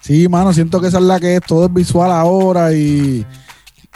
Sí, 0.08 0.26
mano, 0.26 0.54
siento 0.54 0.80
que 0.80 0.86
esa 0.88 0.96
es 0.98 1.04
la 1.04 1.20
que 1.20 1.36
es, 1.36 1.42
todo 1.42 1.66
es 1.66 1.72
visual 1.74 2.10
ahora 2.10 2.72
y, 2.72 3.26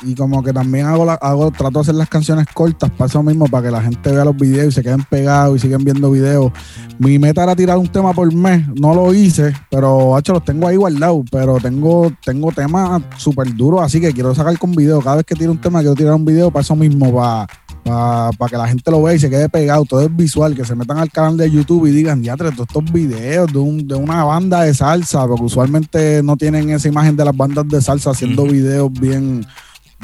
y 0.03 0.15
como 0.15 0.43
que 0.43 0.53
también 0.53 0.85
hago, 0.85 1.07
la- 1.07 1.15
hago 1.15 1.51
trato 1.51 1.79
de 1.79 1.81
hacer 1.81 1.95
las 1.95 2.11
canciones 2.11 2.47
cortas 2.53 2.91
para 2.91 3.09
eso 3.09 3.23
mismo, 3.23 3.47
para 3.47 3.65
que 3.65 3.71
la 3.71 3.81
gente 3.81 4.13
vea 4.13 4.23
los 4.27 4.37
videos 4.37 4.69
y 4.69 4.73
se 4.73 4.83
queden 4.83 5.05
pegados 5.09 5.57
y 5.57 5.61
siguen 5.61 5.83
viendo 5.85 6.11
videos. 6.11 6.53
Mi 6.99 7.19
meta 7.19 7.43
era 7.45 7.57
tirar 7.57 7.79
un 7.79 7.89
tema 7.89 8.13
por 8.13 8.31
mes, 8.35 8.63
no 8.79 8.95
lo 8.95 9.15
hice, 9.15 9.55
pero 9.71 10.19
hecho 10.19 10.35
los 10.35 10.45
tengo 10.45 10.69
ahí 10.69 10.77
guardados, 10.77 11.25
pero 11.31 11.57
tengo, 11.61 12.13
tengo 12.23 12.53
temas 12.53 13.01
súper 13.17 13.55
duros, 13.57 13.81
así 13.83 13.99
que 13.99 14.13
quiero 14.13 14.35
sacar 14.35 14.59
con 14.59 14.73
video. 14.73 15.01
Cada 15.01 15.17
vez 15.17 15.25
que 15.25 15.35
tiro 15.35 15.51
un 15.51 15.61
tema, 15.63 15.81
quiero 15.81 15.95
tirar 15.95 16.13
un 16.13 16.27
video 16.27 16.51
para 16.51 16.61
eso 16.61 16.77
mismo, 16.77 17.11
para 17.15 17.47
para 17.85 18.31
que 18.51 18.57
la 18.57 18.69
gente 18.69 18.91
lo 18.91 19.03
vea 19.03 19.15
y 19.15 19.19
se 19.19 19.29
quede 19.29 19.49
pegado, 19.49 19.85
todo 19.85 20.03
es 20.03 20.15
visual, 20.17 20.55
que 20.55 20.65
se 20.65 20.75
metan 20.75 20.99
al 20.99 21.11
canal 21.11 21.37
de 21.37 21.51
YouTube 21.51 21.87
y 21.87 21.91
digan, 21.91 22.23
ya 22.23 22.37
todos 22.37 22.53
estos 22.61 22.85
videos 22.93 23.53
de, 23.53 23.59
un- 23.59 23.87
de 23.87 23.95
una 23.95 24.25
banda 24.25 24.63
de 24.63 24.73
salsa, 24.75 25.27
porque 25.27 25.45
usualmente 25.45 26.23
no 26.23 26.37
tienen 26.37 26.71
esa 26.71 26.89
imagen 26.89 27.17
de 27.17 27.25
las 27.25 27.37
bandas 27.37 27.69
de 27.69 27.81
salsa 27.83 28.11
haciendo 28.11 28.45
videos 28.45 28.93
bien, 28.93 29.45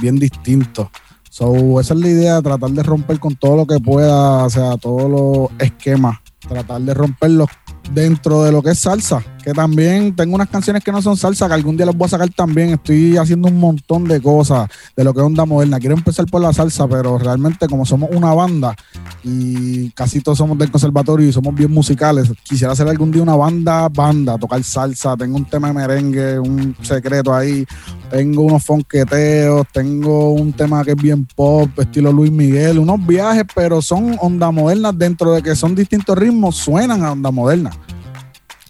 bien 0.00 0.18
distintos. 0.18 0.88
So, 1.30 1.78
esa 1.80 1.94
es 1.94 2.00
la 2.00 2.08
idea, 2.08 2.42
tratar 2.42 2.70
de 2.70 2.82
romper 2.82 3.20
con 3.20 3.36
todo 3.36 3.56
lo 3.56 3.66
que 3.66 3.78
pueda, 3.78 4.44
o 4.44 4.50
sea, 4.50 4.76
todos 4.76 5.08
los 5.08 5.50
esquemas, 5.60 6.18
tratar 6.48 6.80
de 6.80 6.94
romperlos 6.94 7.48
dentro 7.92 8.42
de 8.44 8.52
lo 8.52 8.62
que 8.62 8.70
es 8.70 8.78
salsa, 8.78 9.22
que 9.42 9.52
también 9.52 10.14
tengo 10.14 10.34
unas 10.34 10.48
canciones 10.48 10.84
que 10.84 10.92
no 10.92 11.00
son 11.00 11.16
salsa, 11.16 11.48
que 11.48 11.54
algún 11.54 11.76
día 11.76 11.86
las 11.86 11.96
voy 11.96 12.06
a 12.06 12.10
sacar 12.10 12.28
también, 12.30 12.70
estoy 12.70 13.16
haciendo 13.16 13.48
un 13.48 13.58
montón 13.58 14.04
de 14.04 14.20
cosas 14.20 14.68
de 14.96 15.04
lo 15.04 15.14
que 15.14 15.20
es 15.20 15.26
onda 15.26 15.44
moderna, 15.44 15.78
quiero 15.78 15.96
empezar 15.96 16.26
por 16.26 16.42
la 16.42 16.52
salsa, 16.52 16.86
pero 16.86 17.18
realmente 17.18 17.66
como 17.66 17.86
somos 17.86 18.10
una 18.12 18.34
banda 18.34 18.74
y 19.24 19.90
casi 19.90 20.20
todos 20.20 20.38
somos 20.38 20.58
del 20.58 20.70
conservatorio 20.70 21.28
y 21.28 21.32
somos 21.32 21.54
bien 21.54 21.72
musicales, 21.72 22.30
quisiera 22.42 22.72
hacer 22.72 22.88
algún 22.88 23.10
día 23.10 23.22
una 23.22 23.36
banda, 23.36 23.88
banda, 23.88 24.38
tocar 24.38 24.62
salsa, 24.62 25.16
tengo 25.16 25.36
un 25.36 25.44
tema 25.44 25.68
de 25.68 25.74
merengue, 25.74 26.38
un 26.38 26.76
secreto 26.82 27.34
ahí, 27.34 27.66
tengo 28.10 28.42
unos 28.42 28.64
fonqueteos, 28.64 29.66
tengo 29.72 30.32
un 30.32 30.52
tema 30.52 30.84
que 30.84 30.92
es 30.92 30.96
bien 30.96 31.26
pop, 31.36 31.68
estilo 31.78 32.12
Luis 32.12 32.32
Miguel, 32.32 32.78
unos 32.78 33.04
viajes, 33.06 33.44
pero 33.54 33.82
son 33.82 34.16
onda 34.20 34.50
modernas 34.50 34.96
dentro 34.96 35.32
de 35.32 35.42
que 35.42 35.54
son 35.54 35.74
distintos 35.74 36.16
ritmos, 36.16 36.56
suenan 36.56 37.04
a 37.04 37.12
onda 37.12 37.30
moderna. 37.30 37.70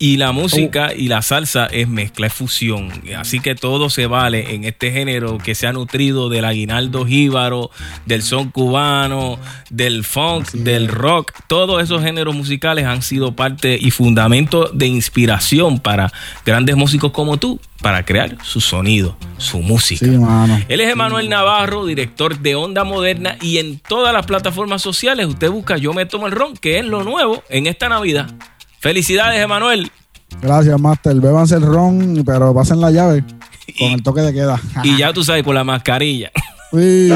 Y 0.00 0.17
la 0.17 0.31
música 0.31 0.95
y 0.95 1.09
la 1.09 1.23
salsa 1.23 1.67
es 1.67 1.88
mezcla, 1.88 2.28
es 2.28 2.33
fusión. 2.33 2.93
Así 3.17 3.40
que 3.40 3.57
todo 3.57 3.90
se 3.90 4.07
vale 4.07 4.55
en 4.55 4.64
este 4.64 4.93
género 4.93 5.38
que 5.38 5.57
se 5.57 5.67
ha 5.67 5.73
nutrido 5.73 6.28
del 6.28 6.45
aguinaldo 6.45 7.05
jíbaro, 7.05 7.71
del 8.07 8.23
son 8.23 8.50
cubano, 8.50 9.38
del 9.71 10.05
funk, 10.05 10.52
del 10.52 10.87
rock. 10.87 11.33
Todos 11.49 11.83
esos 11.83 12.02
géneros 12.02 12.35
musicales 12.35 12.87
han 12.87 13.02
sido 13.02 13.35
parte 13.35 13.76
y 13.81 13.90
fundamento 13.90 14.71
de 14.73 14.87
inspiración 14.87 15.81
para 15.81 16.12
grandes 16.47 16.76
músicos 16.76 17.11
como 17.11 17.38
tú, 17.38 17.61
para 17.83 18.05
crear 18.05 18.37
su 18.45 18.61
sonido, 18.61 19.17
su 19.37 19.59
música. 19.59 20.07
Sí. 20.07 20.64
Él 20.69 20.81
es 20.81 20.90
Emanuel 20.90 21.28
Navarro, 21.28 21.87
director 21.87 22.38
de 22.38 22.55
Onda 22.55 22.85
Moderna 22.85 23.37
y 23.43 23.59
en 23.59 23.81
todas 23.81 24.12
las 24.12 24.26
plataformas 24.26 24.83
sociales 24.83 25.26
usted 25.26 25.50
busca 25.50 25.76
Yo 25.76 25.93
me 25.93 26.07
tomo 26.07 26.26
el 26.26 26.33
ron, 26.33 26.57
que 26.57 26.78
es 26.78 26.85
lo 26.85 27.02
nuevo 27.02 27.43
en 27.49 27.67
esta 27.67 27.88
Navidad. 27.88 28.31
Felicidades, 28.80 29.42
Emanuel. 29.42 29.90
Gracias, 30.40 30.80
Master. 30.80 31.16
Bébanse 31.16 31.56
el 31.56 31.62
ron, 31.62 32.23
pero 32.25 32.54
pasen 32.54 32.80
la 32.80 32.90
llave 32.90 33.25
con 33.78 33.92
el 33.92 34.02
toque 34.02 34.20
de 34.20 34.32
queda. 34.32 34.61
Y 34.85 34.97
ya 34.97 35.12
tú 35.12 35.25
sabes, 35.25 35.42
con 35.42 35.54
la 35.54 35.64
mascarilla. 35.64 36.30
Sí. 36.70 37.11